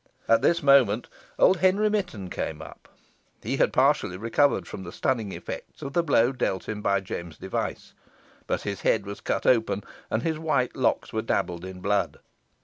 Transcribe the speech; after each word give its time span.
At 0.27 0.41
this 0.41 0.63
moment 0.63 1.07
old 1.37 1.57
Henry 1.57 1.87
Mitton 1.87 2.31
came 2.31 2.59
up. 2.59 2.87
He 3.43 3.57
had 3.57 3.71
partially 3.71 4.17
recovered 4.17 4.67
from 4.67 4.81
the 4.81 4.91
stunning 4.91 5.31
effects 5.31 5.83
of 5.83 5.93
the 5.93 6.01
blow 6.01 6.31
dealt 6.31 6.67
him 6.67 6.81
by 6.81 7.01
James 7.01 7.37
Device, 7.37 7.93
but 8.47 8.61
his 8.63 8.81
head 8.81 9.05
was 9.05 9.21
cut 9.21 9.45
open, 9.45 9.83
and 10.09 10.23
his 10.23 10.39
white 10.39 10.75
locks 10.75 11.13
were 11.13 11.21
dabbled 11.21 11.63
in 11.63 11.81
blood. 11.81 12.17